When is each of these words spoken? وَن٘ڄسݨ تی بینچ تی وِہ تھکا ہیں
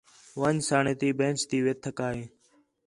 وَن٘ڄسݨ 0.41 0.83
تی 0.99 1.09
بینچ 1.19 1.39
تی 1.49 1.57
وِہ 1.65 1.73
تھکا 1.83 2.07
ہیں 2.13 2.27